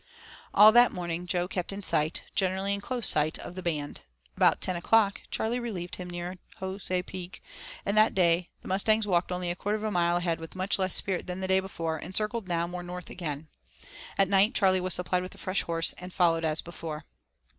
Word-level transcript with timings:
All 0.51 0.71
that 0.71 0.91
morning 0.91 1.27
Jo 1.27 1.47
kept 1.47 1.71
in 1.71 1.83
sight, 1.83 2.23
generally 2.33 2.73
in 2.73 2.81
close 2.81 3.07
sight, 3.07 3.37
of 3.37 3.53
the 3.53 3.61
band. 3.61 4.01
About 4.35 4.59
ten 4.59 4.75
o'clock, 4.75 5.21
Charley 5.29 5.59
relieved 5.59 5.97
him 5.97 6.09
near 6.09 6.39
Jos. 6.59 6.89
Peak 7.05 7.43
and 7.85 7.95
that 7.95 8.15
day 8.15 8.49
the 8.63 8.67
mustangs 8.67 9.05
walked 9.05 9.31
only 9.31 9.51
a 9.51 9.55
quarter 9.55 9.75
of 9.77 9.83
a 9.83 9.91
mile 9.91 10.17
ahead 10.17 10.39
with 10.39 10.55
much 10.55 10.79
less 10.79 10.95
spirit 10.95 11.27
than 11.27 11.39
the 11.39 11.47
day 11.47 11.59
before 11.59 11.97
and 11.97 12.15
circled 12.15 12.47
now 12.47 12.65
more 12.65 12.81
north 12.81 13.11
again. 13.11 13.47
At 14.17 14.27
night 14.27 14.55
Charley 14.55 14.81
was 14.81 14.95
supplied 14.95 15.21
with 15.21 15.35
a 15.35 15.37
fresh 15.37 15.61
horse 15.61 15.93
and 15.99 16.11
followed 16.11 16.43
as 16.45 16.63
before. 16.63 17.05